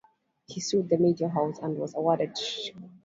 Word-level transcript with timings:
He 0.47 0.61
sued 0.61 0.89
the 0.89 0.97
media 0.97 1.29
house 1.29 1.59
and 1.59 1.77
was 1.77 1.93
awarded 1.93 2.31
Shs. 2.31 2.73